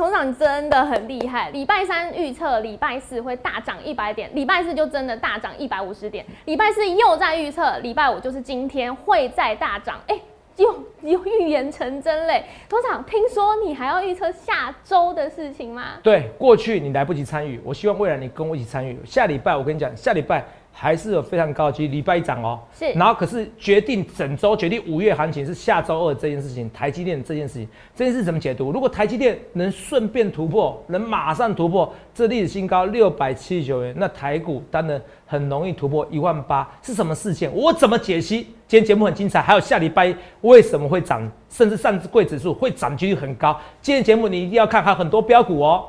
[0.00, 1.50] 董事长真的很厉害。
[1.50, 10.18] 礼拜三预测礼拜四会大涨一百点，礼拜四就真的大涨一百五十点，礼拜四又在预测礼拜五就是今天会再大涨，哎。
[10.56, 12.44] 又 又预言成真嘞！
[12.68, 15.92] 董事长，听说你还要预测下周的事情吗？
[16.02, 18.98] 对，过去你来不及参与，我希望未来你跟我一起参与。
[19.06, 20.44] 下礼拜我跟你讲，下礼拜。
[20.80, 28.72] 还是有非常高级，礼拜一涨哦，是，然后可是决定整周决定五月行情是下周二这件事情，台积电这件事情，这件事怎么解读？
[28.72, 37.54] 如果台积电能顺便突破，能马上突破这历史新高六百七十九元，那台股当然很容易突破一万八，是什么事件？
[37.54, 38.46] 我怎么解析？
[38.66, 45.84] 今天节目很精彩，还有下礼拜为什么会涨，甚至上柜指数会涨几率很高，今天节目你一定要看，还有很多标股哦。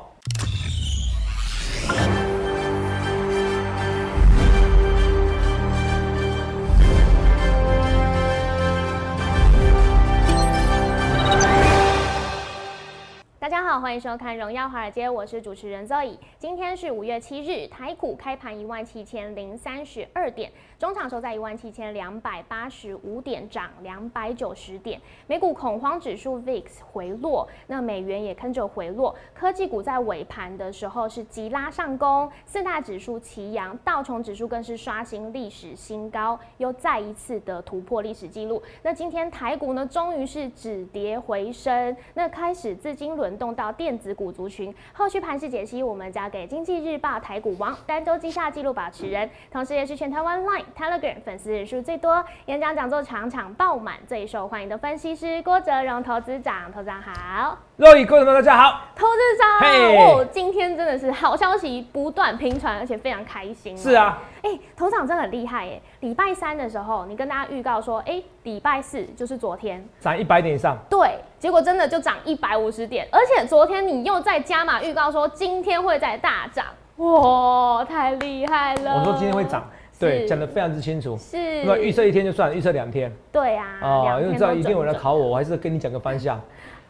[13.42, 16.16] 大家好，欢迎收看《荣耀华尔街》，我是主持人 Zoe。
[16.38, 25.00] 今天是五月七日，台股开盘一万七千零三十二点，中场收在一万七千两百八十五点，涨两百九十点。
[25.26, 26.62] 美股恐慌指数 VIX
[26.92, 29.12] 回落，那美元也跟着回落。
[29.34, 38.62] 科技股在尾盘的时候是急拉上攻，四大指数齐扬，道琼指数更是刷新历史新高，又再一次的突破历史记录。
[38.84, 43.62] 那今天台股呢，终于是止跌回升，那开始资金轮动到。
[43.62, 56.72] 到电子股族群，后续盘势解析，我们交给经济日报台股王、单周绩效记录保持人，同时也是全台湾 Line、Telegram 粉丝人数最多、演讲讲座场场爆满、最受欢迎的分析师郭哲荣投资长。
[56.72, 63.78] 投资长好，各位观众大家好，投资长哦，今天真的是好消息不断频传，而且非常开心。
[63.78, 65.80] 是啊，哎，投资长真的很厉害耶！
[66.02, 71.16] 礼拜三的时候，你跟大家预告说，哎，礼拜四就是昨天涨一百点以上，对。
[71.38, 76.66] 结果真的就涨一百五十点，而且昨天你又在加码预告说今天会再大涨，
[76.96, 78.98] 哇，太厉害了！
[78.98, 79.64] 我说今天会涨，
[79.98, 81.16] 对，讲的非常之清楚。
[81.16, 83.12] 是，那预测一天就算了，预测两天。
[83.30, 86.40] 对啊，哦，因为知道一定有人考我，我还是跟你讲个方向。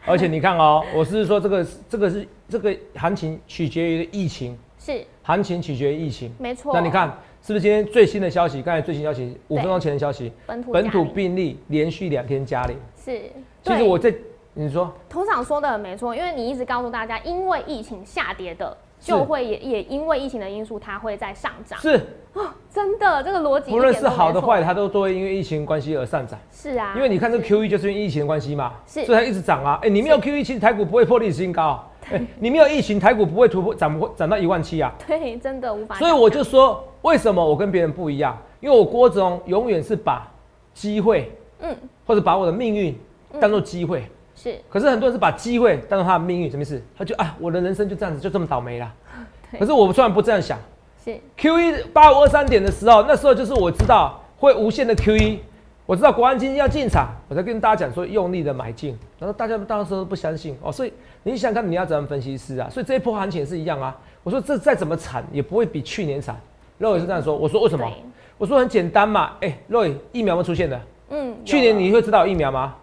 [0.05, 6.73] 而且你看哦， 我是说这个这个是这个行情取决于疫情，是行情取决于疫情，没错。
[6.73, 7.11] 那你看
[7.45, 8.61] 是不是今天最新的消息？
[8.61, 13.21] 刚才最新消息五分钟前的消息，本土本土病例连续两天加零，是。
[13.61, 14.13] 其实我在。
[14.55, 21.79] 你说，头场说的没错，因为你一直告诉大家，因为疫情下跌的，就会也也因为疫情的因素，它会在上涨。
[21.79, 21.95] 是
[22.35, 26.39] 啊，真的，这个逻辑不论是好的坏的，它都都会因为疫情关系而上涨。
[26.51, 29.79] 是啊，因为你看这 Q E 就是因为疫情的关系嘛，是，所以它一直涨啊。
[29.81, 31.83] 哎，你没有 Q E，其实台股不会破历史新高。
[32.11, 34.93] 哎，你没有疫情，台股不会突破涨不涨到一万七啊。
[35.07, 35.95] 对，真的无法。
[35.95, 38.37] 所以我就说，为什么我跟别人不一样？
[38.59, 40.29] 因为我郭总永远是把
[40.73, 41.75] 机会，嗯，
[42.05, 42.97] 或者把我的命运
[43.39, 44.03] 当做机会。
[44.35, 46.81] 是，可是很多人是把机会当做他的命运，什么意思？
[46.97, 48.93] 他就啊，我的人生就这样子，就这么倒霉了。
[49.59, 50.57] 可是我虽然不这样想，
[51.03, 55.39] 是 Q 一八五二三点的时候，那时候就是我知道会无限的 Q E，
[55.85, 58.97] 我知道国安基金要进场，我才跟大家讲说用力的买进。
[59.19, 62.69] 然后大家当时都不相信哦，所以你想看你要怎样分析师啊？
[62.69, 63.93] 所以这一波行情也是一样啊。
[64.23, 66.39] 我说这再怎么惨也不会比去年惨。
[66.77, 67.91] 肉也是这样说，我说为什么？
[68.37, 72.75] 我说很简单嘛，哎，肉疫苗没出现的，嗯，去年你会知道疫苗吗？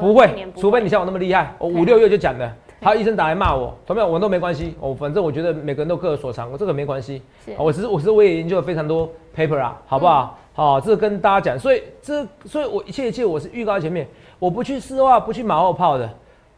[0.00, 1.54] 不会，除非你像我那么厉害。
[1.58, 2.50] 我五六月就讲的，
[2.80, 4.74] 还有医生打来骂我，同没我都没关系。
[4.80, 7.20] 我反正我觉得每个人都各有所长，我这个没关系。
[7.58, 10.38] 我其实我其实我也研究了非常多 paper 啊，好不好？
[10.54, 11.58] 好，这跟大家讲。
[11.58, 14.06] 所以这所以我一切一切我是预告在前面，
[14.38, 16.08] 我不去试话，不去马后炮的。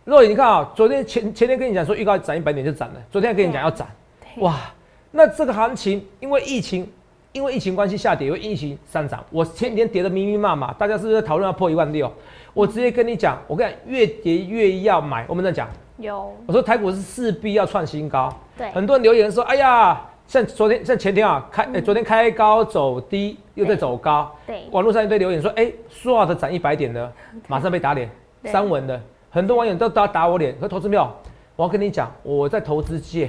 [0.04, 3.86] 若雨，你看啊，昨天前前天跟你讲说预告涨一百点就涨了，昨天跟你讲要涨，
[4.36, 4.54] 哇，
[5.10, 6.88] 那这个行情因为疫情，
[7.32, 12.12] 因为疫情关系下跌，因为疫情上涨，我前几天跌的密密麻麻，大家是不是在讨论要破一万六？
[12.54, 15.24] 我直接跟你讲，我跟你讲，越跌越要买。
[15.28, 16.32] 我们在讲，有。
[16.46, 18.32] 我说台股是势必要创新高。
[18.56, 18.70] 对。
[18.70, 24.30] 很多人留言说，哎呀，像昨天、像前天啊，开，哎，昨天开高走低，又在走高。
[24.46, 24.64] 对。
[24.70, 27.12] 网络上一堆留言说，哎，说好的涨一百点呢，
[27.46, 28.10] 马上被打脸。
[28.44, 29.00] 三文的
[29.30, 31.10] 很多网友都打打我脸，说投资没有。
[31.56, 33.28] 我要跟你讲，我在投资界，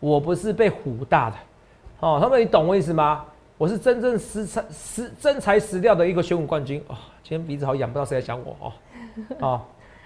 [0.00, 1.36] 我不是被唬大的。
[2.00, 3.24] 哦，他们你懂我意思吗？
[3.58, 6.96] 我是真正实才实真材实料的一个选股冠军哦。
[7.22, 8.56] 今天鼻子好痒，不知道谁在想我
[9.40, 9.62] 哦，啊。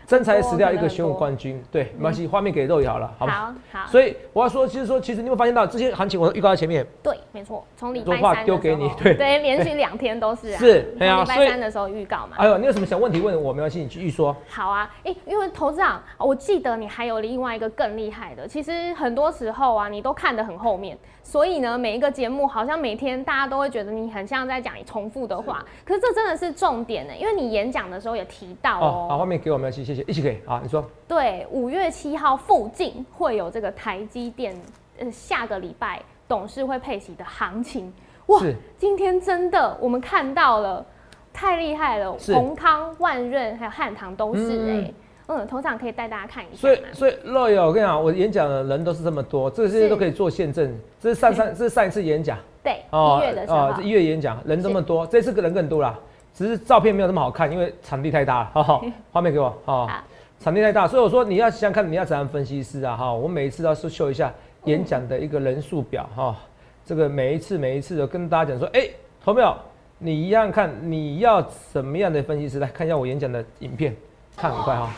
[0.07, 3.87] 真材实料一个选武冠军，对，没关系，画面给肉也好了，好好好。
[3.87, 6.87] 所以我要说，其实说，其实你会发现到这些行情，我都预告在前面。
[7.03, 10.53] 对，没错，从礼拜三丢给你，对对，连续两天都是。
[10.59, 11.23] 是，对啊。
[11.23, 12.37] 礼拜三的时候预告嘛。
[12.37, 13.53] 哎呦，你有什么想问题问我？
[13.53, 14.35] 没关系，你继续说。
[14.49, 18.47] 好啊，哎，因为投资长，我记得你还有另外一个更厉害的。
[18.47, 25.65] 其实很多时候啊，你都看得很后面，所以呢，每一个节目好像每天大家都会觉得你很像在讲重复的话。
[25.85, 29.07] 可是这真的是重点呢，因为你演讲的时候也提到哦。
[29.09, 34.55] 好，画面给我，没关系，谢谢谢，一起给啊，你说对，五月七号附近会有这个台积电，
[34.99, 37.93] 呃，下个礼拜董事会配息的行情。
[38.27, 38.41] 哇，
[38.79, 40.85] 今天真的我们看到了，
[41.33, 42.17] 太厉害了！
[42.19, 44.94] 是宏康、万润还有汉唐都是嗯哎、
[45.27, 46.79] 嗯，头场可以带大家看一下所以？
[46.93, 50.73] 所以乐友，我跟你讲，我演讲的人都是这么多，这些都可以做见证。
[51.00, 55.99] 这是上上 这是上一次演讲对，一月的时候，哦一月演讲人这么多，这次人更多啦，
[56.34, 58.50] 只是照片没有那么好看，因为场地太大了。
[58.55, 60.02] 好好， 画面给我哦好，
[60.40, 64.32] 场地太大，所以我说你要想想看你要怎样分析师啊哈，我每一次都要秀一下
[64.64, 66.37] 演讲的一个人数表哈，
[66.84, 68.88] 这个每一次每一次的跟大家讲说，哎，
[69.25, 69.56] 投票
[69.99, 73.94] 你一样看你要什么样的分析师，来看一下我演讲的影片，
[74.37, 74.90] 看很快哈，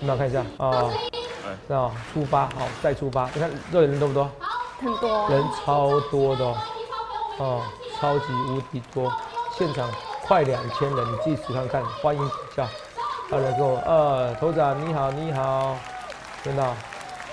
[0.00, 0.90] 有没有看一下啊？
[1.68, 4.30] 这样出发好，再出发，你看这里人多不多？
[4.80, 6.56] 很多人超多的哦，
[7.38, 7.60] 哦，
[7.98, 9.12] 超级无敌多，
[9.58, 9.88] 现场
[10.30, 12.64] 快两千人，你自己数看看，欢迎一下，
[13.32, 15.76] 有人跟我，呃，头长你好你好，
[16.44, 16.72] 真的哦，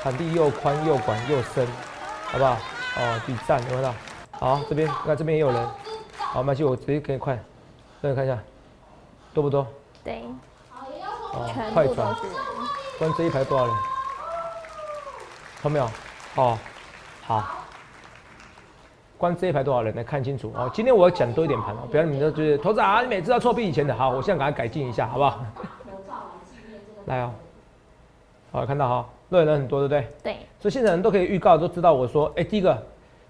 [0.01, 1.67] 场地又宽又广又深，
[2.25, 2.57] 好不好？
[2.97, 3.94] 哦，比赞有没有看到？
[4.39, 5.69] 好，这边那这边也有人，
[6.17, 7.35] 好，没关系，我直接给你快，
[8.01, 8.35] 让你看一下，
[9.31, 9.67] 多不多？
[10.03, 10.23] 对，
[10.71, 12.44] 哦全，快转，部都是人。
[12.97, 13.75] 关这一排多少人？
[15.61, 15.85] 看到没有？
[16.33, 16.57] 哦，
[17.27, 17.44] 好。
[19.18, 20.69] 关这一排多少人来看清楚哦。
[20.74, 23.94] 今天我要讲多一点盘哦，不要你们都觉得头子啊，你每次要错比以前的。
[23.94, 25.40] 好，我现在赶快改进一下，好不好？
[27.06, 27.31] 来哦，
[28.52, 30.34] 好，看到哈，乐人很多，对不对？
[30.34, 32.78] 对，所以现在人都可以预告，都知道我说，哎、第一个，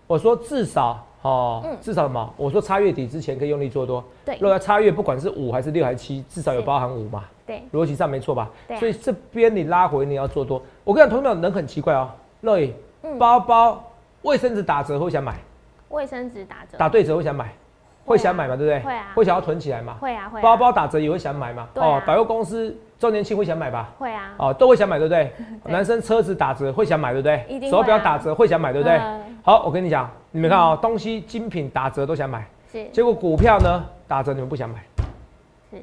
[0.08, 2.34] 我说至少哦，嗯至少什么？
[2.38, 4.04] 我说差月底之前可以用力做多。
[4.26, 7.24] 对如果要差月，不管是五还是六还是七，至少有包含五嘛。
[7.46, 8.50] 对，逻辑上没错吧？
[8.68, 10.62] 对啊所以这边你拉回你要做多。
[10.84, 12.10] 我跟你讲，同学们人很奇怪哦，
[12.42, 12.74] 乐意
[13.04, 13.82] 嗯包包、
[14.24, 15.40] 卫生纸打折会想买，
[15.90, 17.54] 卫生纸打折，打对折会想买，
[18.06, 18.80] 会想买嘛，对不对？
[18.82, 19.96] 会啊会想要囤起来嘛。
[20.00, 21.68] 会啊会啊，包包打折也会想买嘛。
[21.76, 23.90] 哦，百货公司周年庆会想买吧？
[23.98, 25.32] 会啊，哦，都会想买，对不对？
[25.66, 27.70] 男生车子打折会想买，对不对？
[27.70, 28.98] 手表打折会想买，对不对？
[28.98, 34.84] 嗯好，我跟你讲，你们看啊，东西精品打折都想买，是结果股票呢打折你们不想买。
[35.72, 35.78] 是，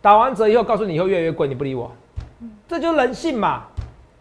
[0.00, 1.92] 打完折以后，告诉你以后越来越贵，你不理我，
[2.40, 3.64] 嗯这就是人性嘛。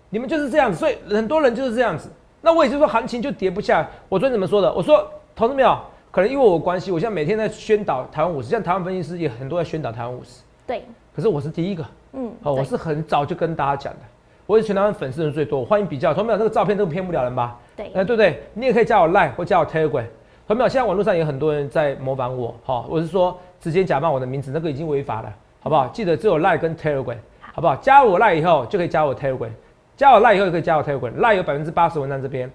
[0.10, 2.10] 你们就是这样子，所以很多人就是这样子。
[2.48, 3.88] 那我也就是说，行情就跌不下来。
[4.08, 4.74] 我昨天怎么说的？
[4.74, 5.06] 我说，
[5.36, 5.78] 同志们有，
[6.10, 14.00] 可能因为我关系，我现在每天在宣导台湾五十，像台湾分析师也很多在宣导台湾五十，对，可是我是第一个，嗯，哦，我是很早就跟大家讲的，
[14.46, 16.14] 我是全台湾粉丝人最多，我欢迎比较。
[16.14, 17.60] 同志们有，这个照片都骗不了人吧？
[17.76, 18.42] 对哎、对不对？
[18.54, 20.06] 你也可以加我 Line 或加我 Telegram。
[20.48, 25.86] 同志们，现在网络上也有很多人在模仿我，哈、我是说直接假扮我的名字，那个已经违法了，好不好？
[25.90, 27.18] 记得只有 Line 跟 Telegram，
[27.52, 27.76] 好不好？
[27.76, 29.50] 加我 Line 以后就可以加我 Telegram，
[29.98, 32.50] 加我 Line 以后就可以加我 Telegram，Line 有百分之八十文章这边，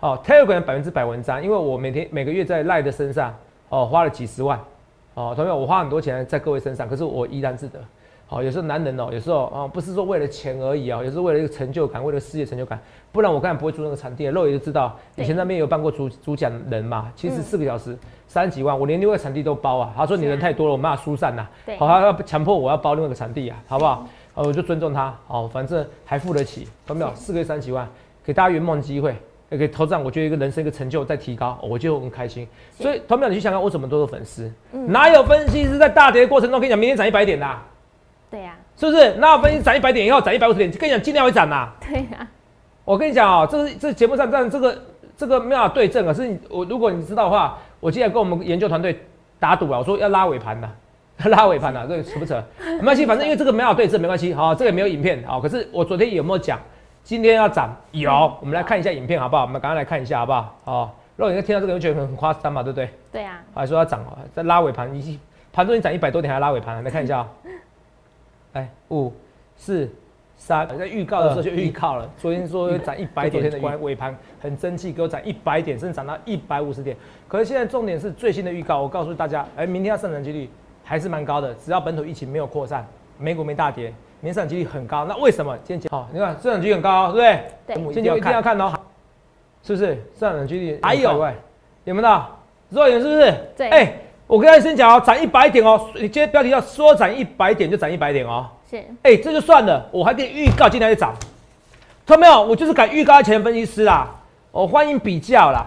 [0.00, 3.34] 好、Telegram 百分之百文章，因为我每天每个月在 Line 的身上，
[3.68, 4.58] 哦，花了几十万，
[5.12, 7.78] 哦，同学们，我花很多钱在各位身上，可是我依然自得。
[8.26, 12.78] 好，有时候男人哦，有时候啊、不是说为了钱而已哦，有时候为了一个成就感，为了事业成就感，
[13.12, 14.24] 不然我刚才不会租那个场地。
[14.24, 17.96] 肉爷就知道，以前那边有办过主主讲人嘛，其实嗯四个小时
[18.26, 19.94] 三十几万，我连另外场地都包啊。
[19.94, 24.06] 他说你人太多了，我没办法疏散呐、对好，他要强迫我要包另外一个场地啊，好不好？
[24.38, 27.12] 呃，我就尊重他，好，反正还付得起，有没有？
[27.16, 27.88] 四个月三十几万，
[28.24, 29.16] 给大家圆梦机会，
[29.50, 32.46] 也给投资长，我觉得一个人生一个成就在提高，我就很开心。
[32.78, 37.66] 所以，投票你去想想，我怎么多的粉丝，嗯哪有分析师在大跌的过程中跟你讲明天涨一百点的、啊？
[38.30, 39.12] 对呀，是不是？
[39.14, 40.70] 哪有分析涨一百点以后涨一百五十点？
[40.70, 42.24] 跟你讲，尽量会涨呐、 对呀，
[42.84, 44.78] 我跟你讲哦，这是这节目上这样这个
[45.16, 46.14] 这个没有办法对证啊。
[46.14, 49.04] 是你我如果你知道的话，我今天跟我们研究团队
[49.40, 50.70] 打赌啊，我说要拉尾盘的，
[51.30, 52.40] 拉尾盘的，这扯不扯？
[52.78, 54.32] 没关系，反正因为这个没有对峙，没关系。
[54.32, 56.60] 好，这个也没有影片好，可是我昨天有没有讲
[57.02, 57.76] 今天要涨？
[57.90, 58.10] 有，
[58.40, 59.42] 我们来看一下影片好不好？
[59.42, 60.56] 我们赶快来看一下好不好？
[60.64, 62.88] 好，如果你听到这个，就觉得很夸张嘛，对不对？
[63.10, 65.18] 对啊，还说要涨哦，在拉尾盘，已
[65.52, 67.28] 盘中已经涨一百多点，还拉尾盘，来看一下啊、
[68.52, 69.12] 来五
[69.56, 69.90] 四
[70.36, 76.96] 三，在预告的时候就预告了，昨天说会涨一百点，的尾盘很争气，给我涨一百点，甚至涨到一百五十点。
[77.26, 80.48] 可是现在重点是最新的预告，我告诉大家，哎，明天要上涨几率
[80.88, 82.86] 还是蛮高的，只要本土疫情没有扩散，
[83.18, 83.88] 美股没大跌，
[84.22, 85.04] 明天上涨几率很高。
[85.04, 85.54] 那为什么？
[85.62, 87.84] 今天好，你看上涨几率很高、哦，对不对？
[87.84, 88.72] 对今天一定要看哦，
[89.62, 90.02] 是不是？
[90.18, 91.32] 上涨几率还有有
[91.84, 92.38] 有没有到？
[92.70, 93.34] 肉眼是不是？
[93.54, 93.92] 对哎、
[94.26, 98.46] 我跟大家先讲哦，涨一百点哦，你今天标题要说涨一百点就涨一百点哦。
[98.70, 101.14] 是，哎、这就算了，我还给你预告今天会涨，
[102.06, 102.42] 看到没有？
[102.42, 104.08] 我就是敢预告前分析师啦，
[104.50, 105.66] 我欢迎比较啦，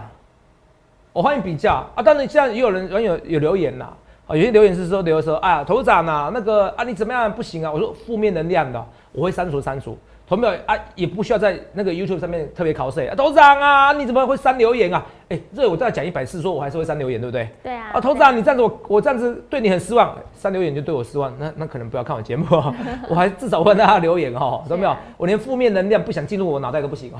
[1.12, 2.02] 我欢迎比较啊。
[2.02, 3.96] 当然现在也有人网友有留言啦，
[4.32, 7.70] 啊，有些留言是说留说，哎呀，头长啊，那个啊你怎么样不行啊？
[7.70, 9.96] 我说负面能量的，我会删除删除。
[10.26, 10.74] 同没有啊？
[10.94, 15.04] 也不需要在那个 YouTube 上面特别考谁啊，董事长啊，你怎么会删留言啊？
[15.28, 17.46] 哎，这我再讲一百次，说我还是会删留言，对不对？
[17.62, 17.90] 对啊。
[17.92, 22.74] 啊，董事长，你这样子我我这样子对你很失望，删留言就对我失望，那那可能不要看我节目啊。
[23.10, 24.96] 我还至少问大家留言哈，懂没有？
[25.18, 27.18] 我连负面能量不想进入我脑袋都不行哦。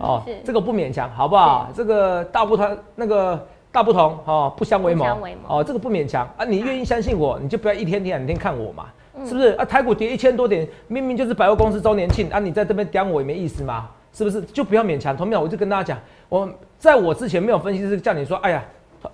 [0.00, 1.68] 哦，这个不勉强，好不好？
[1.74, 3.46] 这个大部分那个
[3.76, 5.04] 大不同哦，不相为谋
[5.46, 6.46] 哦，这个不勉强啊。
[6.46, 8.86] 你愿意相信我，你就不要一天天两天看我嘛。
[9.26, 9.64] 是不是啊？
[9.66, 12.38] 台股跌一千多点，明明就是百货公司周年庆啊！
[12.38, 13.88] 你在这边刁我也没意思嘛？
[14.14, 14.40] 是不是？
[14.40, 15.14] 就不要勉强。
[15.14, 15.98] 同样我就跟大家讲，
[16.30, 18.64] 我在我之前没有分析师叫你说，哎呀，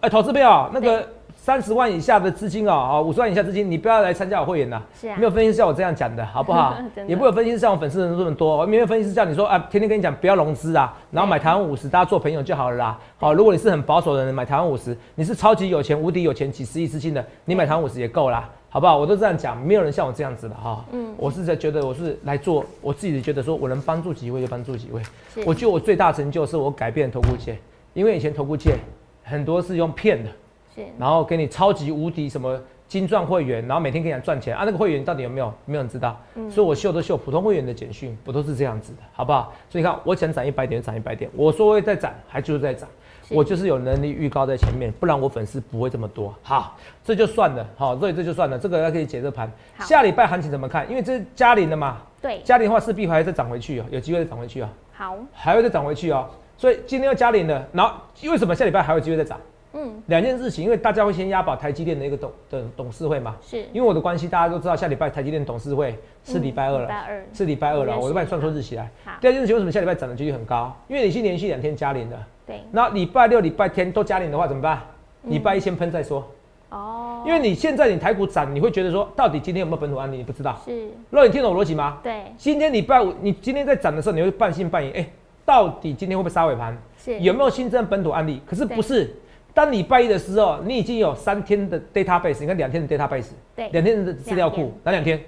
[0.00, 1.08] 哎，投资票那个
[1.42, 4.80] 三十万以下的资金哦，啊，五十万以下资金，你不要来参加我会员呐。
[5.00, 5.16] 是啊。
[5.18, 6.76] 没有分析师像我这样讲的，好不好？
[7.08, 12.96] 也不有分析师像我粉丝人这么多，没有分析师叫你说啊，天天跟你讲不要融资啊，然后买台湾五十，大家做朋友就好了啦。
[13.16, 18.48] 好，如果你是很保守的人，买台湾五十，你是超级有钱、无敌有钱、几十亿资金的，你买台湾五十也够啦。
[18.68, 18.96] 好不好？
[18.96, 20.84] 我都这样讲，没有人像我这样子的哈。
[20.92, 25.02] 嗯，我是在觉得我是来做，我自己觉得说我能帮助几位就帮助几位。
[25.44, 27.58] 我觉得我最大成就是我改变投顾界，
[27.94, 28.78] 因为以前投顾界
[29.24, 30.30] 很多是用骗的，
[30.74, 35.52] 是，然后给你超级无敌什么金钻会员，然后每天给你赚钱啊，那个会员到底有没有？
[35.64, 36.18] 没有人知道。
[36.34, 39.52] 嗯，所以我秀都秀普通会员的简讯，我都是这样子的，好不好？
[39.70, 42.88] 所以你看，我想涨一百点就涨一百点，我说会再涨，还就是在涨。
[43.28, 46.34] 我就是有能力预告在前面，不然我粉丝不会这么多。
[46.42, 47.66] 好，这就算了。
[47.76, 48.58] 好，所以这就算了。
[48.58, 49.50] 这个可以解这盘。
[49.78, 50.86] 下礼拜行情怎么看？
[50.90, 52.02] 因为这是嘉陵的嘛。
[52.20, 52.42] 对。
[52.44, 54.68] 嘉陵的话势必还会再涨回去哦，有机会再涨回去哦。
[54.92, 55.16] 好。
[55.32, 56.28] 还会再涨回去哦。
[56.58, 59.40] 所以今天要嘉陵的，然后为什么下礼拜还有机会再涨？
[59.72, 60.02] 嗯。
[60.06, 63.36] 两件事情，因为大家会先押宝台积电的一个董的董事会嘛。
[63.42, 63.64] 是。
[63.72, 66.80] 因为我的关系，大家都知道下礼拜台积电董事会是礼拜二了。
[66.80, 67.24] 礼拜二。
[67.32, 68.90] 是礼拜二了，我都帮你算出日期来。
[69.04, 69.12] 好。
[69.20, 70.74] 第二件事情，为什么下礼拜涨的几率很高？
[70.88, 72.18] 因为你是连续两天加零的。
[72.46, 74.80] 对，那礼拜六、礼拜天都加零的话怎么办？
[75.24, 76.28] 礼拜一先喷再说。
[76.70, 80.16] 哦，因为你现在你台股涨，你会觉得说，到底今天有没有本土案例？
[80.16, 80.58] 你不知道。
[80.64, 80.88] 是。
[81.10, 81.98] 那你听懂逻辑吗？
[82.02, 82.22] 对。
[82.36, 84.90] 今天礼拜五，你今天在涨的时候，你会半信半疑。
[84.92, 85.06] 哎，
[85.44, 86.76] 到底今天会不会杀尾盘？
[86.96, 87.20] 是。
[87.20, 88.40] 有没有新增本土案例？
[88.46, 89.14] 可是不是。
[89.54, 95.20] 当礼拜一的时候，你已经有三天的 database，你看两天的 database，对，两天的资料库，哪两天？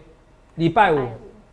[0.57, 0.99] 礼拜五。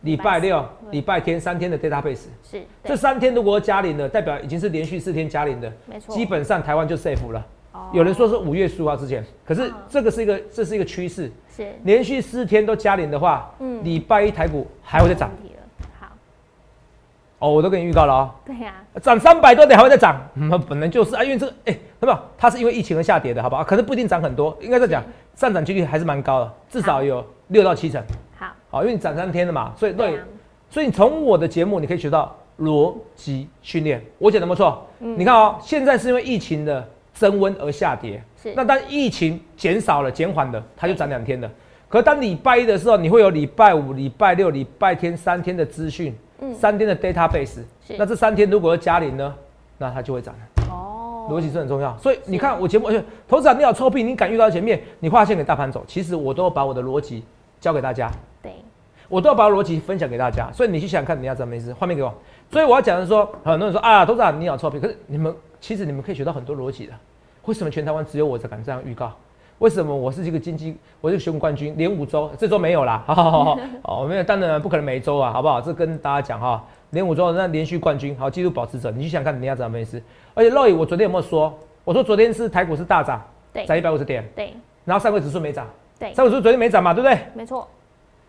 [0.02, 7.46] 礼拜六、礼拜天三天的 database 是这三天如果加零的，代表已经是连续四天加零的，没错，基本上台湾就 safe 了。
[7.92, 11.72] 有人说是五月十五号之前，可是这个是一个这是一个趋势，是。
[11.84, 15.30] 连续四天都加零的话，嗯，礼拜一台股还会再涨。
[16.00, 16.08] 好，
[17.38, 18.30] 哦，我都给你预告了哦。
[18.44, 22.18] 对呀，涨三百多点还会再涨，那本来就是啊，因为这个哎，有没有？
[22.36, 23.62] 它是因为疫情而下跌的，好不好？
[23.62, 25.02] 可能不一定涨很多，应该在讲
[25.34, 28.02] 上涨几率还是蛮高的，至少有六到七成。
[28.36, 30.18] 好，好因为你涨三天了嘛，所以对，
[30.68, 34.02] 所以你从我的节目你可以学到逻辑训练。
[34.18, 38.52] 我讲的没错，你看哦，现在是因为疫情的增温而下跌，是。
[38.56, 41.50] 那当疫情减少了、减缓了，它就涨两天的。
[41.88, 47.96] 可当礼拜一的时候，你会有礼拜五、礼拜六、礼拜天三天的资讯，嗯，三天的 database，是。
[47.98, 49.34] 那这三天如果要加零呢，
[49.78, 50.40] 那它就会涨了。
[51.28, 51.96] 哦，逻辑是很重要。
[51.98, 57.24] 所以你看我节目，而且投资者你要臭屁，你敢遇到前面，你画线给大盘走，其实我都把我的逻辑
[57.60, 58.10] 教给大家。
[58.42, 58.52] 对，
[59.08, 61.72] 我都要把逻辑分享给大家，所以你去想想看，你要怎么意思？
[61.74, 62.12] 画面给我。
[62.50, 66.92] 所以我要讲的是说，很多人说啊，董事长你好臭屁，可是你们其实你们可以学到很多逻辑的。
[67.46, 69.12] 为什么全台湾只有我才敢这样预告？
[69.58, 75.60] 为什么我是这个经济，我是选股冠军，连五周，这周没有啦，好好好好，哦，没有，当然不可能每周啊，好不好？
[75.60, 80.00] 这跟大家讲哈，连五周那连续冠军，好，纪录保持者，你去想看你要怎么意思？
[80.34, 81.52] 而且肉眼，我昨天有没有说？
[81.84, 83.20] 我说昨天是台股是大涨，
[83.50, 84.52] 对，涨一百五十点，对，
[84.84, 85.66] 然后上柜指数没涨，
[85.98, 87.18] 对，上柜指数昨天没涨嘛，对不对？
[87.32, 87.66] 没错。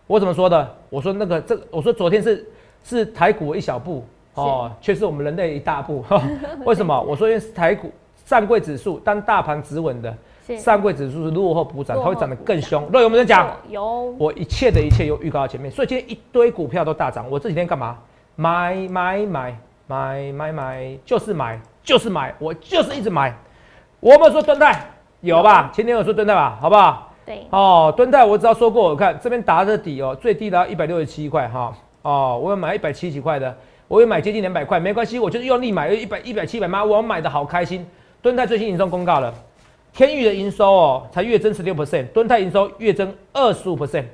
[0.08, 0.76] 我怎么说的？
[0.90, 2.48] 我说那个这，我说昨天是
[2.86, 4.06] 是台股一小步
[4.36, 6.04] 哦，却是我们人类一大步。
[6.64, 7.02] 为什么？
[7.02, 7.92] 我说因为台股
[8.26, 10.16] 上柜指数当大盘止稳的，
[10.58, 12.88] 上柜指数是落后补涨，它会涨得更凶。
[12.94, 13.54] 若有没有人讲？
[13.68, 14.16] 有。
[14.18, 17.30] 我一切的一切有预告在前面，所以今天一堆股票都大涨。
[17.30, 17.98] 我这几天干嘛？
[18.36, 23.36] 买买买买买买，就是买就是买，我就是一直买。
[24.00, 24.86] 我们说蹲泰
[25.22, 25.72] 有吧？
[25.74, 26.58] 前天有说蹲泰吧？
[26.60, 27.14] 好不好？
[27.26, 33.56] 对哦，敦泰我只要说过，我看这边打的底哦，最低的一百六十七块哈哦，我要买一百七几块的，
[33.88, 36.84] 我要买接近两百块，没关系，我就是用力买一百一百七百吗？
[36.84, 37.88] 我买的好开心。
[38.22, 39.34] 敦泰最新营收公告了，
[39.94, 44.06] 天宇的营收哦，才月增十六 percent，敦泰营收月增二十五 percent，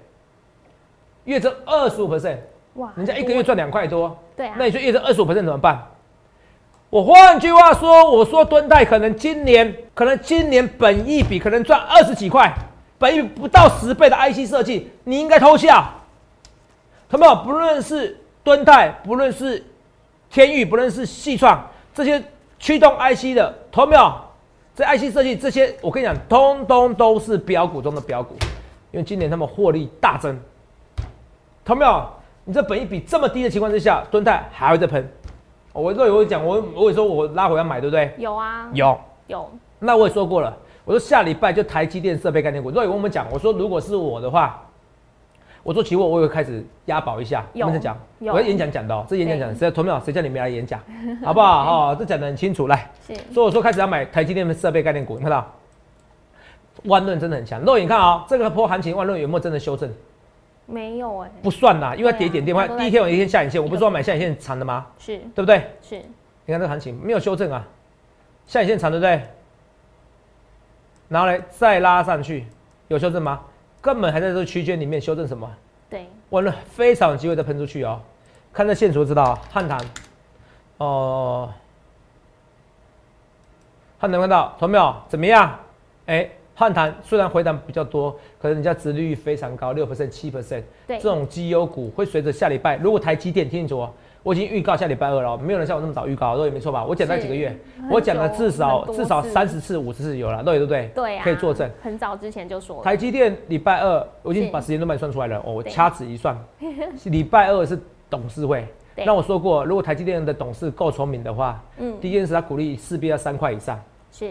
[1.24, 2.38] 月增二十五 percent，
[2.76, 5.86] 哇，人家一个月赚两块多，对啊，那你说月增二十五 percent 怎么办？
[6.90, 12.54] 我换句话说，我说敦泰可能今年可能今年本益比可能赚二十几块。
[12.98, 15.90] 本益不到十倍的 IC 设计，你应该偷笑。
[17.08, 19.64] 他们不论是敦泰，不论是
[20.30, 22.22] 天域，不论是细创，这些
[22.58, 24.14] 驱动 IC 的，投没有？
[24.76, 28.36] 这 IC 设计这些，我跟你讲，通通都是标股中的标股，
[28.92, 30.38] 因为今年他们获利大增。
[31.64, 32.06] 投没有？
[32.50, 35.08] 你这本益比这么低的情况之下，敦泰还会再喷。
[35.72, 38.12] 我都有讲，我我也说我拉回要买，对不对？
[38.18, 39.00] 有啊，有。
[39.28, 39.48] 有。
[39.78, 42.72] 那我也说过了，我说下礼拜就台积电设备概念股。
[42.72, 44.60] 若有跟我们讲，我说如果是我的话，
[45.62, 47.46] 我做期货我也会开始押宝一下。
[47.54, 50.80] 我们在讲，我在演讲讲的，这演讲讲，谁投票谁叫你没来演讲，
[51.24, 51.92] 好不好？
[51.92, 52.66] 哦，这讲的很清楚。
[52.66, 52.90] 来，
[53.32, 55.46] 所以我说开始要买台积电的设备概念股，你看到？
[56.86, 57.62] 万润真的很强。
[57.62, 59.88] 若你看啊，这个波行情，万润有没有真的修正？
[60.70, 64.86] 没有哎，不算啦，因为跌点电话，第一天有一天下影线，我不是说买下影线长的吗？
[65.00, 65.68] 是，对不对？
[65.82, 65.98] 是，
[66.46, 67.66] 你看这个行情没有修正啊，
[68.46, 69.22] 下影线长对不对？
[71.08, 72.46] 然后来再拉上去，
[72.88, 73.42] 有修正吗？
[73.82, 75.52] 根本还在这个区间里面修正什么？
[75.90, 78.00] 对，完了非常有机会再喷出去哦。
[78.54, 79.80] 看这线图知道，汉唐，
[80.78, 81.52] 哦，
[83.98, 84.96] 汉唐看到，同没有？
[85.08, 85.60] 怎么样？
[86.06, 86.30] 哎。
[86.60, 93.90] 汉谈虽然回档比较多，可是人家殖利率非常高，六 percent、七 percent，这种绩优股会随着下礼拜，如果台积电听清楚哦，
[94.24, 96.86] 我已经预告下礼拜二了，没有人像我那么早预告，都也没错吧？
[96.86, 97.58] 我讲了几个月，
[97.90, 100.92] 我讲了至少至少三十次、五十次有了，对不对？
[100.94, 101.72] 对啊，可以作证。
[101.82, 106.38] 很早之前就说台积电礼拜二，我已经把时间都帮你算出来了哦，我掐指一算，
[107.06, 108.68] 礼拜二是董事会，
[109.06, 113.80] 那我说过，如果台积电的董事够聪明的话，嗯，第一件事他鼓励势必要三块以上。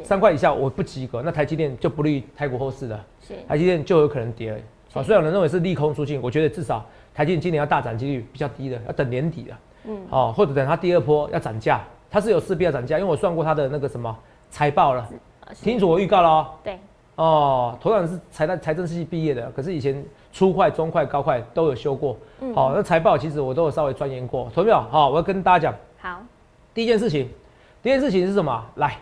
[0.05, 3.05] 三块以下我不及格，那台积电就不利台股后市了。
[3.21, 4.59] 是，台积电就有可能跌了。
[4.93, 9.59] 好，虽然有人认为是利空出尽，我觉得至少台积电今年要大涨几率比较低的，要等年底了。
[9.85, 14.17] 嗯，哦，或者等它第二波要涨价，它是有势必要涨价，因为我算过它的那个什么
[14.51, 15.09] 财报了。
[15.55, 16.47] 清楚我预告了哦。
[16.63, 16.79] 对。
[17.17, 22.17] 哦，头长是财财政系毕业的，可是以前初快、中快、高快都有修过。
[22.41, 22.55] 嗯。
[22.55, 24.51] 好，那财报其实我都有稍微钻研过。
[24.55, 25.79] 投票好，我要跟大家讲。
[25.99, 26.23] 好。
[26.73, 27.29] 第一件事情，
[27.83, 28.65] 第一件事情是什么？
[28.77, 28.97] 来。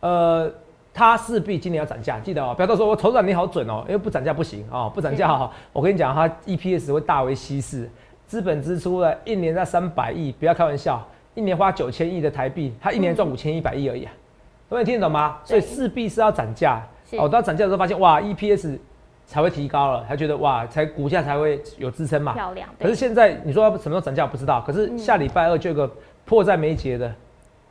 [0.00, 0.50] 呃，
[0.92, 7.88] 它势必今年要涨价，记得哦，不要到时候我头涨你好准哦，因为不涨价不行啊，不涨价哈，我跟你讲，它 EPS 会大为稀释，
[8.26, 11.00] 资本支出了一年在三百亿，不要开玩笑，
[11.34, 14.12] 一年花九千亿的台币，它一年赚五千一百亿而已啊，
[14.68, 15.38] 各位听得懂吗？
[15.44, 16.82] 所以势必是要涨价，
[17.18, 18.78] 哦，到涨价的时候发现哇，EPS
[19.26, 22.68] 才会提高了，他觉得哇，才股价才会有支撑嘛，漂亮。
[22.80, 25.88] 可是现在你说什么时候涨价我不知道，可是下礼拜二就有个
[26.24, 27.14] 迫在眉睫的，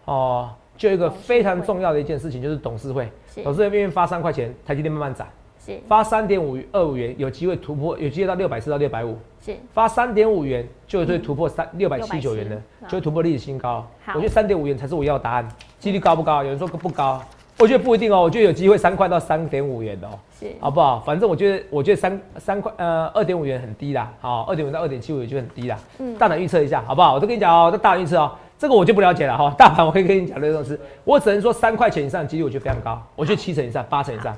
[0.05, 0.49] 哦。
[0.79, 3.11] 就一个非常重要的一件事情，就是董事会，
[3.43, 5.27] 董事会愿意发三块钱，台积电慢慢涨，
[5.63, 5.77] 是。
[5.89, 9.53] 发三点五二五元，有机会突破，有机会到六百四到六百五，是。
[9.73, 13.85] 发三点五元，就会突破三六百七九元的，就会突破历史新高。
[14.07, 15.45] 我觉得三点五元才是我要的答案，
[15.79, 16.41] 几率高不高？
[16.45, 17.21] 有人说不高，
[17.57, 20.47] 我觉得不一定哦，我觉得有机会三块到三点五元的哦，是。
[20.61, 21.01] 好不好？
[21.01, 27.15] 反正我觉得，我觉得三三块呃二点五元很低啦，好，二点五到二点七五就很低啦，嗯，大胆预测一下好不好？
[27.15, 28.31] 我都跟你讲哦，这大胆预测哦。
[28.59, 34.35] 这个我就不了解了哈， 大盘我可以跟你讲的，种是，我只能说三块钱以上几率我觉得非常高，我觉得七成以上、八成以上，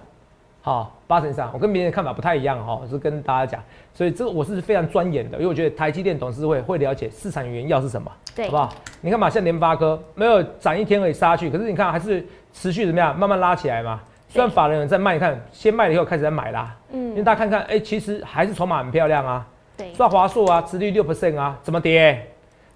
[0.62, 3.60] 好，八成以上，我跟别人的看法不太一样哈，我是跟大家讲，
[3.96, 8.70] 所以这个我是非常钻研的，因为我觉得台积电董事会会了解市场原要是什么，对，好不好？
[9.02, 14.00] 你看嘛，像联发科没有涨一天而已杀去，可是你看还是持续怎么样，慢慢拉起来嘛。
[14.30, 22.31] 虽然法人在卖，你看先卖了以后开始在买啦，嗯，因为大家看看，哎，其实还是筹码很漂亮啊，对，算华硕啊，殖率六 percent 啊，怎么跌？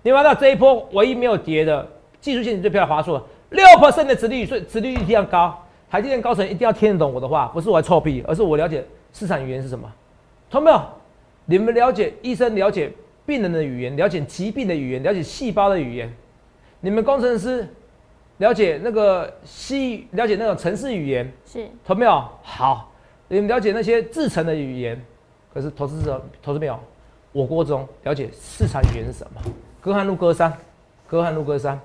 [0.06, 1.84] 你看到这一波唯一没有跌的
[2.22, 5.60] 技术性最漂亮华硕，六 percent 的殖利率，所以殖利率一定要高。
[5.90, 9.92] 台积电高层一定要听得懂我的话，不是我臭屁，而是我了解市场语言是什么。
[10.48, 10.80] 懂没有？
[11.46, 12.92] 你们了解医生了解
[13.26, 16.14] 病人的语言，了解疾病的语言，了解细胞的语言。
[16.82, 17.68] 你们工程师
[18.38, 22.24] 了解那个西，了解那种城市语言，是懂没有？
[22.44, 22.92] 好，
[23.28, 25.04] 你们了解那些制成的语言，
[25.52, 26.80] 可是投资者投资没有？
[27.32, 29.42] 我国中了解市场语言是什么？
[29.86, 30.52] 隔汉路隔山，
[31.06, 31.80] 隔汉路隔山，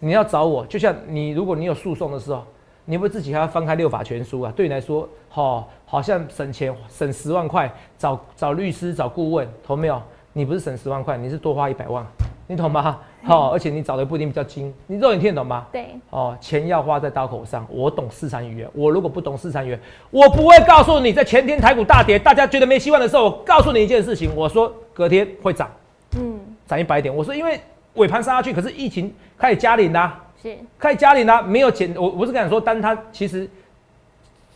[0.00, 2.42] 你要找我，就像你，如果你有诉讼的时候，
[2.84, 4.52] 你会自己还要翻开六法全书啊？
[4.56, 10.02] 对你来说，好，好像省钱省十万块，找找律师找顾问，懂没有？
[10.32, 12.04] 你不是省十万块，你是多花一百万，
[12.48, 12.98] 你懂吗？
[13.22, 15.64] 好，而且你找的不一定比较精，你肉眼听得懂吗？
[15.70, 17.64] 对，哦，钱要花在刀口上。
[17.70, 25.70] 我懂市场语言，我如果不懂市场语言，我不会告诉你，在前天台股大跌，大家觉得没希望的时候，我告诉你一件事情，我说隔天会涨。
[26.18, 26.40] 嗯。
[26.66, 27.60] 涨一百点，我说因为
[27.94, 33.48] 尾盘杀下去，可是疫情开始加零啦，是开始加零啦，没有减，我我是跟你说，当它其实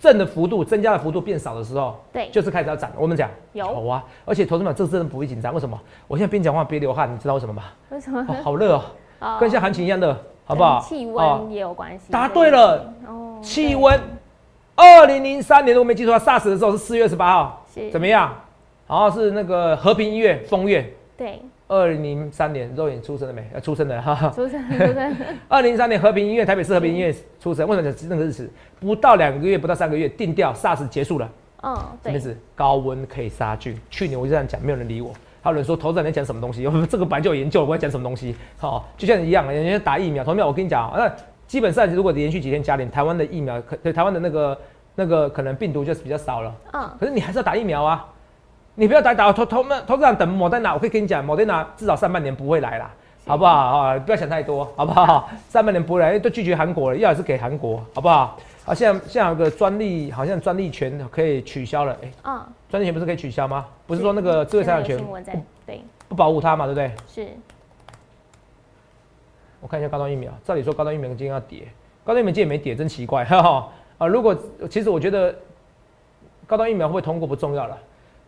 [0.00, 2.90] 正的幅度增加的幅度变少的时候，对，就是开始要涨。
[2.96, 5.78] 我们讲有啊，而且投资者这真的不会紧张，为什么？
[6.06, 7.64] 我现在边讲话边流汗，你知道为什么吗？
[7.90, 8.24] 为什么？
[8.42, 8.80] 好热
[9.20, 10.80] 哦，跟像行情一样的，好不好？
[10.80, 12.10] 气温也有关系。
[12.10, 14.00] 答对了，哦，气温。
[14.74, 18.32] 二零零三年，如果没记错，SARS 的时候是四月二十八号，是怎么样？
[18.86, 21.42] 然后是那个和平医院封院，对。
[21.68, 23.46] 二零零三年，肉眼出生了没？
[23.52, 24.30] 呃，出生了哈。
[24.34, 25.16] 出生，出生。
[25.48, 27.68] 二零零三年，和平医院，台北市和平医院出生。
[27.68, 28.50] 为什么讲那个日子？
[28.80, 31.30] 不到两个月，不到三个月，定调，SARS 结束了。
[31.62, 32.12] 嗯，对。
[32.12, 32.36] 什么意思？
[32.54, 33.78] 高温可以杀菌。
[33.90, 35.12] 去年我就这样讲，没有人理我。
[35.42, 36.66] 还有人说投资人在讲什么东西？
[36.66, 38.34] 我 这个本来就有研究，我在讲什么东西？
[38.56, 41.10] 好，就像一样，人家打疫苗，同苗，我跟你讲，那
[41.46, 44.58] 基本上如果连续几天加点，台湾的疫苗可对台湾的那个
[44.94, 46.54] 那个可能病毒就是比较少了。
[46.72, 46.90] 嗯。
[46.98, 48.08] 可是你还是要打疫苗啊！
[48.80, 52.88] 你不要打打投投们投资人等莫德纳，我可以跟你讲，莫德纳至少上半年不会来啦，
[53.26, 53.98] 好不好啊？
[53.98, 55.28] 不要想太多，好不好？
[55.48, 58.38] 上半年不会来，都拒绝韩国了，要也是给韩国，好不好？
[58.66, 63.66] 啊，现在现在有个专利，好像专利权可以取消了，哎，嗯，专利权不是可以取消吗？
[63.84, 64.96] 不是说那个智慧财产权
[65.66, 66.92] 对不保护它嘛，对不对？
[67.08, 67.28] 是。
[69.60, 71.66] 我看一下高端疫苗，照理说高端疫苗今天要跌，
[72.04, 73.68] 高端疫苗今天没跌，真奇怪，哈哈。
[73.98, 74.36] 啊，如果
[74.70, 75.34] 其实我觉得
[76.46, 77.76] 高端疫苗会不会通过不重要了，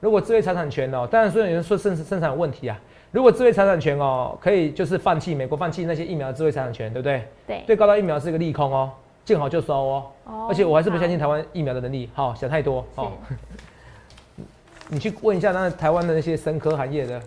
[0.00, 2.80] 如果智慧财产权哦，当然虽然有人说生生产有问题啊，
[3.12, 7.22] 如果智慧财产权哦可以就是放弃美国放弃那些疫苗的智慧财产权，对不对？
[7.46, 7.62] 对。
[7.66, 8.90] 对高端疫苗是一个利空哦。
[9.22, 12.08] 见好就收哦，而且我还是不相信台湾疫苗的能力。
[12.14, 13.12] 好，想太多哦。
[14.88, 17.22] 你去问一下那台湾的那些生科行业的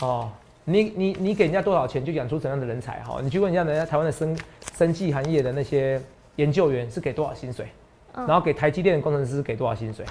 [0.00, 0.30] 哦，
[0.64, 3.00] 你你你给人家多少钱就养出怎样的人才？
[3.00, 4.38] 哈，你去问一下人家台湾的生
[4.76, 6.00] 生技行业的那些
[6.36, 7.66] 研究员是给多少薪水？
[8.14, 10.04] 然后给台积电的工程师给多少薪水？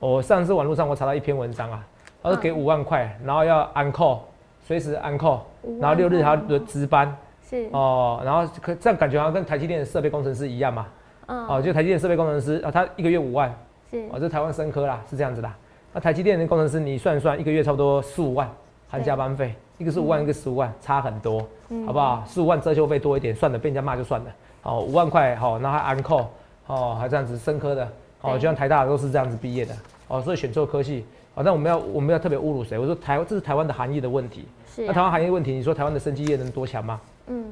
[0.00, 1.84] 我上次网络上我查到一篇文章啊，
[2.22, 4.22] 他说给五万块，然后要安扣，
[4.62, 5.44] 随时安扣，
[5.80, 7.14] 然后六日还要值班。
[7.42, 10.86] 是哦，然后可这样感觉好像跟台积电的设备工程师一样嘛？
[11.26, 13.50] 嗯，哦，就台积电设备工程师啊，他一个月五万，
[13.90, 15.50] 是哦，这台湾生科啦，是这样子的。
[15.92, 18.46] 那台积电的工程师你算一算，一个月差不多四五万，
[18.90, 21.40] 含加班费，一个是五万，一个十五万，差很多，
[21.86, 22.22] 好不好？
[22.26, 24.26] 十五万遮羞费多一点，算了，被人家骂就算了。
[24.64, 26.28] 哦，五万块，好，那还安扣，
[26.66, 27.88] 哦，还这样子生科的，
[28.20, 29.76] 哦，就像台大都是这样子毕业的，
[30.08, 31.04] 哦，所以选错科系，
[31.34, 32.78] 哦，但我们要我们要特别侮辱谁？
[32.78, 37.00] 我说台这是台湾的行业的问题，是那台湾行业问题，你说台湾的生技业能多强吗？
[37.28, 37.44] 嗯，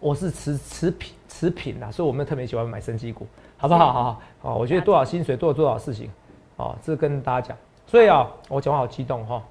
[0.00, 3.92] 我是持持品持品啦，所以我们特别喜欢买生机股，好不好？
[3.92, 6.10] 好好好，我觉得多少薪水做多少事情，
[6.56, 7.56] 哦，这跟大家讲。
[7.86, 9.42] 所以啊，我讲话好激动哈，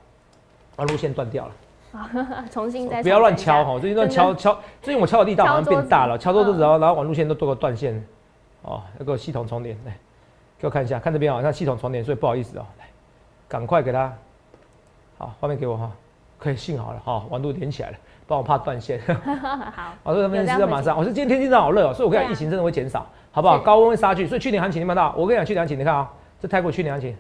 [0.76, 8.02] 把路线断掉了， 重新再不要乱敲哈，最近乱敲敲，最近我敲的力道好像变大了，敲多多然后然后网路线都多个断线，
[8.62, 9.98] 哦，那个系统重连来，
[10.60, 12.86] 给我看一下，看这边啊，像系统重点，所以不好意思哦，来，
[13.48, 14.14] 赶快给他，
[15.18, 15.92] 好，画面给我哈，
[16.38, 17.98] 可以幸好了哈，网度连起来了。
[18.28, 19.02] 不然我怕断线。
[19.74, 20.96] 好，我说分析师要马上。
[20.96, 23.58] 我说今天天气真的好热哦，所以我跟你讲，疫情真的会减少，好不好？
[23.58, 27.18] 高温会杀去，所以去年行情你们看到，我跟你讲，去年行情你看啊，这泰国去年行情，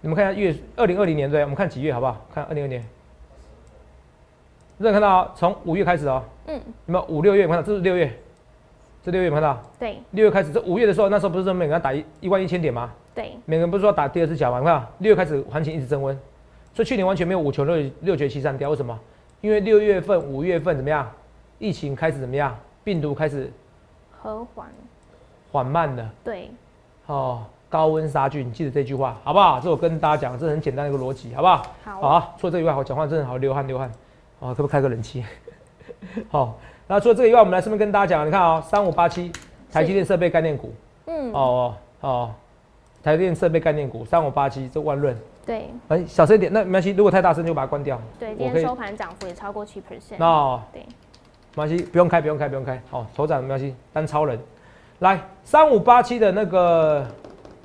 [0.00, 2.16] 你们看一下月，二零二零年对，我们看几月好不好？
[2.32, 2.82] 看二零二年，
[4.78, 5.30] 有人看到？
[5.34, 8.10] 从五月开始哦，嗯，你们五六月看到，这是六月，
[9.04, 9.60] 这六月有看到？
[9.80, 12.92] 对，六月开始，这五月的时候，那时候不是说每个人打一一万一千点吗？
[13.14, 14.60] 对，每个人不是说打第二次脚吗？
[14.60, 16.16] 你看六月开始行情一直增温，
[16.72, 18.96] 所以去年完全没有五穷六六绝七上吊，为什么？
[19.40, 21.10] 因为六月份、五月份怎么样？
[21.58, 22.56] 疫情开始怎么样？
[22.84, 23.52] 病毒开始
[24.10, 24.68] 和缓、
[25.50, 26.08] 缓慢的。
[26.22, 26.48] 对。
[27.06, 29.58] 哦，高温杀菌，记得这句话，好不好？
[29.58, 31.66] 这我跟大家讲，这很简单的一个逻辑，好不好？
[31.84, 32.00] 好。
[32.00, 33.90] 好，除了这以外，我讲话真的好流汗流汗。
[34.38, 35.24] 哦，可不可以开个冷气？
[36.30, 36.56] 好。
[36.92, 39.32] 那除了这个以外，我们来顺便跟大家讲，你看啊，三五八七，
[39.72, 40.74] 台积电设备概念股。
[41.06, 41.32] 嗯。
[41.32, 42.30] 哦哦，
[43.02, 45.16] 台积电设备概念股，三五八七，这万润。
[45.46, 46.90] 对，哎，小声一点，那没关系。
[46.90, 47.98] 如果太大声，就把它关掉。
[48.20, 50.16] 对，今天收盘涨幅也超过七 percent。
[50.18, 52.78] 那对，没关系，不用开，不用开，不用开。
[52.90, 54.38] 好，头涨没关系，单超人。
[54.98, 57.06] 来，三五八七的那个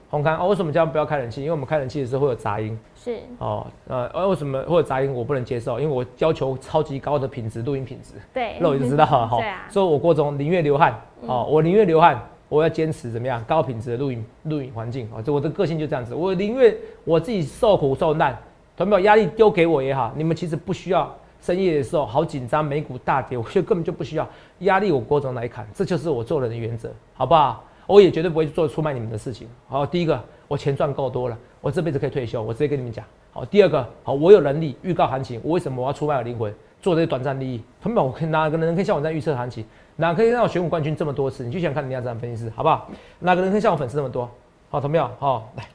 [0.10, 1.42] 红刊哦，为什么叫不要开冷气？
[1.42, 2.80] 因为我们开冷气的时候会有杂音。
[3.08, 3.20] 是。
[3.40, 5.14] 哦，呃，为什么或者杂音？
[5.14, 8.16] 我不能接受，因为我要求超级高的品质，录音品质。
[8.34, 8.58] 对。
[8.60, 9.38] 那我就知道 哈。
[9.38, 9.66] 对啊。
[9.70, 11.00] 所以我过中宁愿流汗。
[11.22, 12.22] 哦，我宁愿流汗。
[12.50, 15.22] 我要坚持怎么样高品质的录音录影环境啊！
[15.22, 18.38] 就我的个性就这样子，我宁愿我自己受苦受难，
[18.78, 20.14] 同没有压力丢给我也好。
[20.16, 24.26] 你们其实不需要深夜的时候好紧张，美股大跌，我觉得根本就不需要
[24.60, 27.62] 压力，我郭总来砍，这就是我做人的原则，好不好？
[27.86, 29.50] 我也绝对不会做出卖你们的事情。
[29.68, 30.18] 好，第一个，
[30.48, 33.04] 我钱赚够多了，我这辈子可以退休，我直接跟你们讲。
[33.32, 37.62] 好，第二个，好，我有能力预告行情，我为什么我要出卖我灵魂，做这些短暂利益？
[37.82, 38.08] 同没有？
[38.08, 39.66] 我哪个人可以像我这样预测行情？
[39.98, 41.44] 哪可以让我选股冠军这么多次？
[41.44, 42.90] 你就想看人家这样分析师，好不好？
[43.20, 44.30] 哪个人可以像我粉丝那么多？
[44.70, 45.10] 好，同没有？
[45.20, 45.66] 好，来，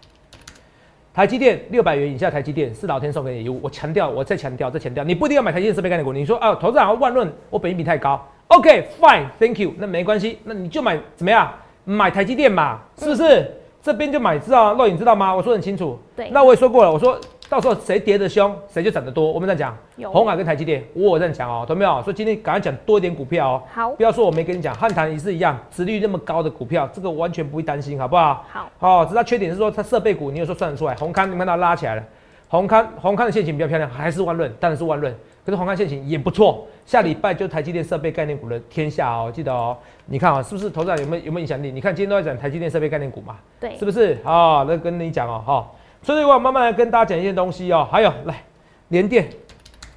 [1.12, 3.60] 台积电六百元以下，台积电是老天送给你礼物。
[3.62, 6.12] 我强调，我再强调，再强调，你不一定要买台积电设备概念股。
[6.12, 8.20] 你说啊，投资人万润，我本益比太高。
[8.48, 11.52] OK，Fine，Thank you，那没关系，那你就买怎么样？
[11.84, 13.50] 买台积电嘛，是不是？
[13.82, 15.34] 这边就买，知道肉眼知道吗？
[15.34, 15.98] 我说很清楚。
[16.14, 17.18] 对，那我也说过了，我说。
[17.48, 19.30] 到时候谁跌的凶，谁就涨得多。
[19.30, 19.76] 我们在讲
[20.10, 22.02] 红海跟台积电，我在讲哦，懂没有？
[22.02, 23.62] 所以今天赶快讲多一点股票哦。
[23.70, 28.42] 好，不要说我没跟你讲，汉唐也是一样，值率那么高的股票，这个完全不会担心，好不好？
[28.48, 30.94] 好，哦，只是缺点是说它设备股，你有时候算得出来。
[30.94, 32.02] 红康你看它拉起来了，
[32.48, 35.14] 红康红康的线型比较漂亮，还是万润，当然是万润。
[35.44, 39.76] 可是黄康线型也不错，下礼拜就台积电设备概念股的天下哦，记得哦。
[40.06, 41.72] 你看啊，是不是头上有没有有没有影响力？
[41.72, 43.36] 你看今天都在讲台积电设备概念股嘛？
[43.58, 44.18] 对，是不是？
[44.24, 45.70] 哦，那跟你讲哦，哈。
[46.02, 47.86] 所以我慢慢来跟大家讲一些东西哦。
[47.90, 48.42] 还有来
[48.88, 49.28] 联电，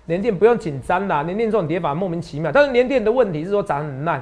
[0.05, 2.51] 联电不用紧张啦，联电这种跌法莫名其妙。
[2.51, 4.19] 但是联电的问题是说涨很烂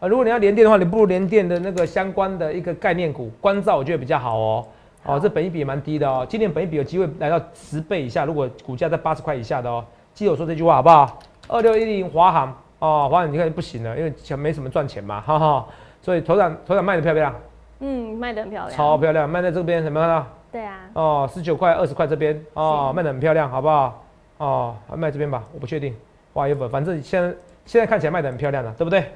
[0.00, 0.08] 啊。
[0.08, 4.66] 如果你要联电的话，你不如联电的那个相关的一个概念股，关照我觉得比较好哦。
[5.04, 8.24] 哦，这本益比也蛮低的哦，今年本益比有机会来到十倍以下。
[8.24, 9.84] 如果股价在八十块以下的哦，
[10.14, 11.18] 记得我说这句话好不好？
[11.48, 15.66] 二六一零华航哦，华航你看不行了，因为钱没什么赚钱嘛，哈哈。
[16.00, 17.34] 所以头涨头涨卖的漂不漂亮？
[17.80, 20.26] 嗯，卖的很漂亮，超漂亮，卖在这边什么呢？
[20.52, 20.78] 对啊。
[20.92, 24.04] 哦，十九块、二十块这边哦，卖的很漂亮，好不好？
[24.38, 25.94] 哦，卖这边吧，我不确定。
[26.34, 27.34] 哇，有本，反正现在
[27.66, 29.10] 现在看起来卖的很漂亮了，对不对？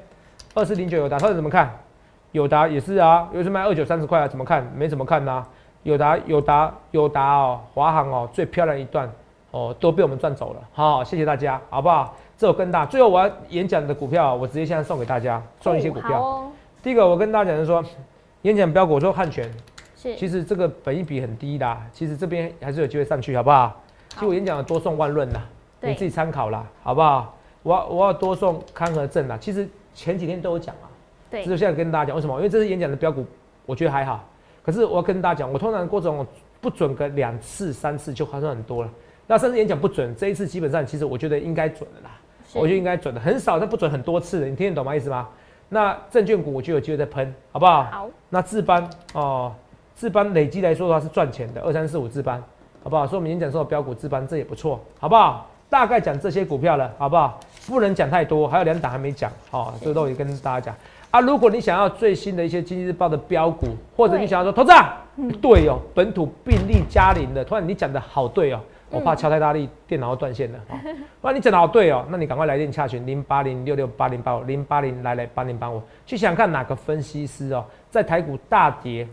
[0.54, 1.70] 二四零九有达，他怎么看？
[2.32, 4.66] 有达也是啊，又是卖二九三十块啊，怎么看？
[4.74, 5.46] 没怎么看呐。
[5.84, 9.10] 有达、有达、有达哦，华航哦，最漂亮一段
[9.50, 10.60] 哦，都被我们赚走了。
[10.72, 12.14] 好，谢谢大家，好不好？
[12.36, 12.84] 这我更大。
[12.84, 16.50] 最后我要演讲的股票，我直接现在送给大家，送一些股票。
[16.82, 17.82] 第一个，我跟大家讲是说，
[18.42, 19.50] 演讲标股，我说汉权，
[19.96, 23.74] 是，其实这个本益比很低的，其实这边还是有机会上去，好不好？
[24.10, 25.42] 其实我演讲的多送万润啦，
[25.80, 27.34] 你自己参考啦，好不好？
[27.62, 30.86] 我要我要多送康和正啦，其实前几天都有讲啊，
[31.30, 32.36] 对，只是现在跟大家讲为什么？
[32.36, 33.24] 因为这是演讲的标股，
[33.66, 34.24] 我觉得还好。
[34.62, 36.24] 可是我要跟大家讲，我通常过程
[36.60, 38.90] 不准个两次、三次就还算很多了。
[39.28, 42.10] 那甚至演讲不准，这一次基本上其实我觉得应该准的啦。
[42.54, 44.46] 我觉得应该准的，很少，但不准很多次的。
[44.46, 44.96] 你听得懂吗？
[44.96, 45.28] 意思吗？
[45.68, 47.84] 那证券股我就有机会再喷，好不好？
[47.84, 48.08] 好。
[48.30, 49.52] 那自班哦，
[49.94, 52.42] 自班累积来说的话是赚钱的，二三四五自班，
[52.82, 53.06] 好不好？
[53.06, 55.46] 所以我们演讲说标股自班这也不错，好不好？
[55.68, 57.38] 大概讲这些股票了，好不好？
[57.66, 60.74] 不能讲太多，还有两档还没讲，好，这都也跟大家讲。
[61.10, 64.96] 啊，如果你想要最新的一些经济日报的标股，或者你想要说投资啊，
[65.42, 68.60] 对哦，本土病例加零的，突然你讲的好对哦，
[68.90, 70.80] 我怕敲太大力，电脑会断线了啊。
[71.20, 79.06] 不然你讲的好对哦，那你赶快来电洽询零八零六六八零八五零八零来来八零八五，去想看哪个分析师哦，在台股大跌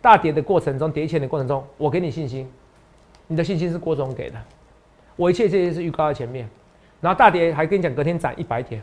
[0.00, 2.50] 大跌的过程中，跌钱的过程中，我给你信心，
[3.26, 4.36] 你的信心是郭总给的，
[5.16, 6.48] 我一切这些是预告在前面，
[7.00, 8.82] 然后大跌还跟你讲隔天涨一百点。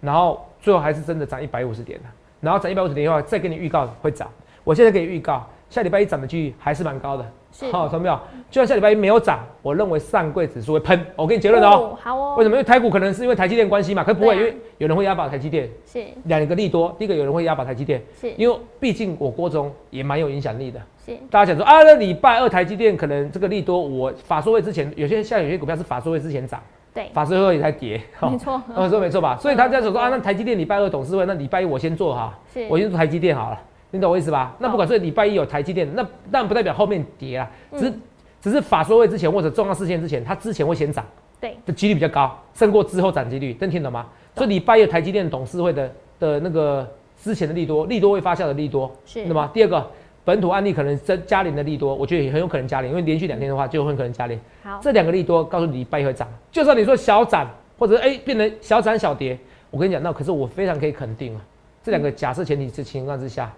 [0.00, 2.06] 然后最后还是真的涨一百五十点的，
[2.40, 4.28] 然后涨一百五十点以后，再给你预告会涨。
[4.64, 7.24] 我现在给你预告，下礼拜一涨的几率还是蛮高的。
[7.70, 8.20] 好，懂没有？
[8.50, 11.02] 就算下礼拜一没有涨，我认为上柜指数会喷。
[11.16, 11.96] 我给你结论哦。
[11.98, 12.34] 好哦。
[12.36, 12.56] 为什么？
[12.56, 15.66] 因为台股可能是因为台积电关系嘛，可不会，因为有人会押宝台积电。
[15.86, 16.04] 是。
[16.24, 18.02] 两个利多，第一个有人会押宝台积电。
[18.20, 18.30] 是。
[18.36, 20.78] 因为毕竟我国中也蛮有影响力的。
[21.06, 21.12] 是。
[21.30, 26.60] 大家讲说啊，那礼拜二台积电可能这个利多，我法说会之前有些像有些股票是法说会之前涨。
[26.94, 29.38] 对，法说会也在跌， 没错，我说没错吧？
[29.40, 33.58] 所以他在说啊，那台积电礼拜二董事会，那礼拜一我先做哈，我先做台积电好了，
[33.92, 34.56] 你懂我意思吧？
[34.58, 37.92] 那不管是礼拜一有台积电，那但不代表后面跌啊，只是
[38.40, 41.06] 只是法说会之前或者重要事件之前，它之前会先涨，
[41.40, 44.06] 对，的几率比较高，胜过之后涨几率，能听懂吗？
[44.34, 46.90] 所以礼拜一有台积电董事会的的那个
[47.22, 49.86] 之前的利多，利多会发酵的利多，是，那么第二个。
[50.24, 54.38] 本土案例可能增加零的利多，我觉得也很有可能加零，因为连续两天的话就很可能加零。
[54.62, 59.36] 好，这两个利多告诉你礼拜一会涨，就算你说小涨或者哎变成小涨小跌，
[59.68, 61.42] 我跟你讲，那可是我非常可以肯定啊，
[61.82, 63.52] 这两个假设前提之情况之下，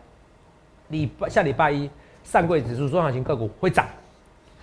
[0.89, 1.89] 礼拜下礼拜一
[2.23, 3.85] 上柜指数中小型个股会涨。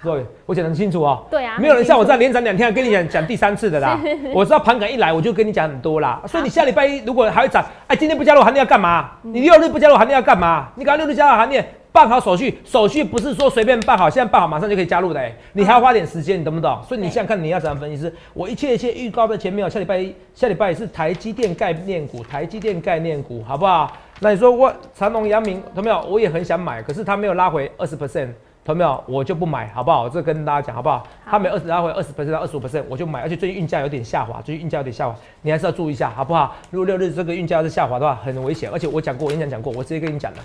[0.03, 1.23] 各位，我讲得很清楚哦。
[1.29, 3.99] 对啊，没有人像我这样连涨两天，跟你讲讲第三次的啦。
[4.34, 6.19] 我知道盘感一来，我就跟你讲很多啦。
[6.27, 9.12] 所以你下礼拜一如果还会涨，哎，今天不加入行列要干嘛？
[9.21, 10.69] 你六日不加入行列要干嘛？
[10.75, 11.63] 你赶快六日加入行列。
[11.93, 16.81] 办好手续，手续不是说随便办好，现在办好马上就可以加入的，哎，你还要花点时间，你懂不懂？
[16.88, 19.69] 所以你现在看你要怎样分析师，我一切一切预告在前面哦。
[19.69, 23.91] 下礼拜一，下礼拜是台积电概念股，台积电概念股，好不好？
[24.23, 25.99] 那你说我长隆、阳明，同没有？
[26.03, 28.27] 我也很想买，可是它没有拉回二十 percent，
[28.63, 29.03] 同没有？
[29.07, 30.07] 我就不买，好不好？
[30.07, 31.01] 这跟大家讲，好不好？
[31.25, 36.55] 它没二十拉回二十 percent 到二十五 percent，我就买，而且最近运价有点下滑，最近运价有点下滑，你还是要注意一下，好不好？
[36.69, 40.38] 如果六日这个运价是下滑的话，很危险，而且我讲过，我演讲讲过，我直接跟你讲了。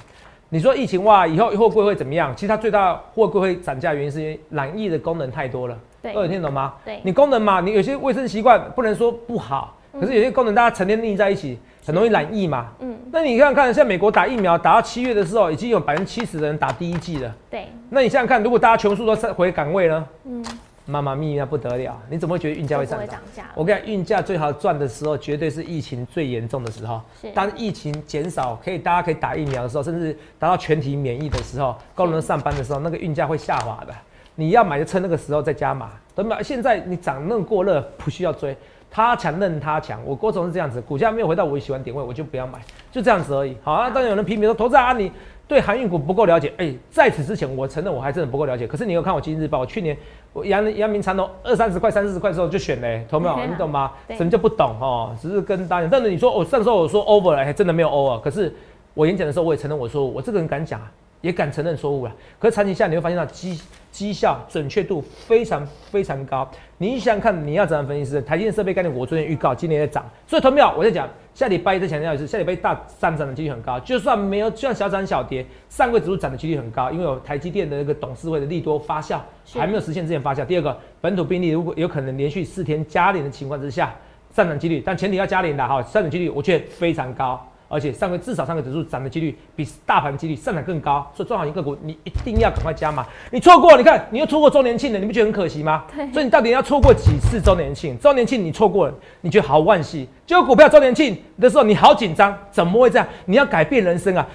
[0.48, 2.34] 你说疫情哇，以后货柜会怎么样？
[2.34, 5.78] 其实它最大货柜会涨价原因是因为染疫的功能太多了。
[6.00, 6.72] 对，二听懂吗？
[6.82, 12.68] 对，你功能嘛，你有些卫生习惯不能说不好，可是有些功能大家成天腻在一起，很容易染疫嘛。
[12.80, 17.35] 嗯，那你看看，像美国打疫苗打到七月的时候，已经有百分之七十的人打第一剂了。
[17.50, 20.06] 对，那你想想看，如果大家全数都回岗位呢？
[20.24, 20.44] 嗯。
[20.88, 23.20] 妈妈咪那不得了，你怎么会觉得运价会上涨？
[23.56, 27.00] 我跟你讲，运价最好赚的时候，绝对是疫情最严重的时候。
[27.35, 33.92] 当疫情减少，可以大家可以打疫苗的时候，甚至达到全体免疫的时候，高能上班的时候，那个运价会下滑的。
[34.37, 35.90] 你要买就趁那个时候再加码。
[36.14, 38.56] 等买现在你涨那么过热，不需要追。
[38.96, 42.59] 他强任他强，我郭总是这样子，股价没有回到我喜欢点位，我就不要买，
[42.90, 43.54] 就这样子而已。
[43.62, 45.12] 好啊，当然有人批评说，投资啊你。
[45.48, 48.66] 对航运股不够了解，哎，在此之前，我承认我还真的不够了解。
[48.66, 49.96] 可是你有看我《今日报》，我去年
[50.32, 53.46] 我阳阳明长隆二三十块、三四十块的时候就选嘞，懂没有？
[53.46, 53.92] 你懂吗？
[54.16, 55.14] 什么叫不懂哦？
[55.20, 58.20] 只是跟大家，但是你说我上时候我说 over 了，还真的没有 over。
[58.22, 58.52] 可是
[58.94, 60.80] 我演讲的时候，我也承认我说我这个人敢讲，
[61.26, 62.14] 也敢承认错误了。
[62.38, 63.60] 可是长期下你会发现到绩
[63.90, 66.48] 绩效准确度非常非常高。
[66.78, 68.22] 你想想看，你要怎样分析师？
[68.22, 73.80] 台积电设备概念，我昨天预告今年在涨，所以投票我在讲，下礼拜一再强调一次，下礼拜一大上涨的几率很高。
[73.80, 79.18] 就算没有，就算小涨小跌，上柜指数涨的几率很高，因为有台积电的那个董事会的利多发酵，
[79.54, 80.44] 还没有实现之前发酵。
[80.44, 83.94] 第二个，本土病例如果有可能连续四天加零的情况之下，
[84.30, 87.42] 上涨几率，但前提要加零的哈，上涨几率我觉得非常高。
[87.68, 93.05] 而且上个至少上个指数涨的几率比大盘几率上涨更高，所以中好型个股你一定要赶快加码。
[93.31, 95.85] 你错过，你看你又错过周年庆了，你不觉得很可惜吗？
[95.94, 96.12] 对。
[96.12, 97.98] 所以你到底要错过几次周年庆？
[97.98, 100.09] 周年庆你错过了，你觉得好惋惜。
[100.26, 103.07] 结果股票周年庆的时候你好紧张，怎么会这样？
[103.24, 104.26] 你要改变人生啊！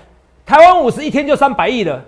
[0.45, 2.03] 台湾五十一天就三百亿了。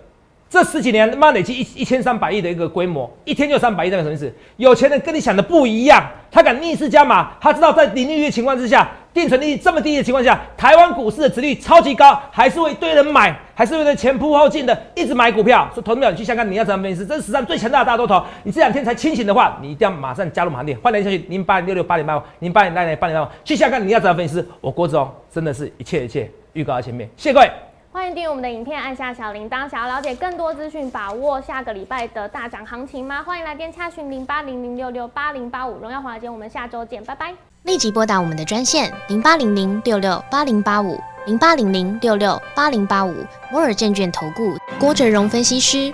[0.54, 4.32] 这十几年，妈累积一一千三百亿的一个规模，一天就三百亿，代表什么意思？
[4.58, 15.68] 有钱人跟你想的不一样，他敢逆势加码，他知道在零利率的情况之下，定存利率这么低的情况下，台湾股市的值率超级高，还是会一堆人买，还是会前仆后继的一直买股票。
[15.74, 17.04] 说投资你去香港，你要怎么分析？
[17.04, 18.24] 这是史上最强大的大多头。
[18.44, 20.78] 你这两天才清醒的话，你一定要马上加入行列。
[20.78, 24.46] 欢迎下去零八零六六八零八五零八零零八零八五去香港，你要怎么分析？
[24.62, 27.50] 我郭总，真的是一切一切预告在前面，谢谢各位。
[27.94, 29.70] 欢迎订阅我们的影片，按下小铃铛。
[29.70, 33.22] 想要了解更多资讯，把握下个礼拜的大涨行情吗？
[33.22, 35.78] 欢迎来电洽询零八零零六六八零八五。
[35.78, 37.32] 荣耀华尔街，我们下周见，拜拜。
[37.62, 43.14] 立即拨打我们的专线零八零零六六八零八五零八零零六六八零八五
[43.52, 45.94] 摩尔证券投顾郭哲荣分析师。